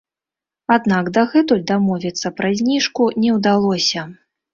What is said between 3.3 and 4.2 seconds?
ўдалося.